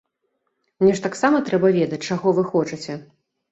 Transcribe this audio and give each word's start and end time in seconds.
Мне 0.83 0.93
ж 0.99 1.03
таксама 1.03 1.43
трэба 1.51 1.71
ведаць, 1.77 2.01
чаго 2.11 2.35
вы 2.41 2.49
хочаце. 2.51 3.01